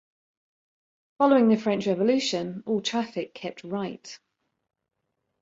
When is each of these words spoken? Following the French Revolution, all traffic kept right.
Following 1.19 1.49
the 1.49 1.57
French 1.57 1.85
Revolution, 1.85 2.63
all 2.65 2.81
traffic 2.81 3.35
kept 3.35 3.63
right. 3.63 4.17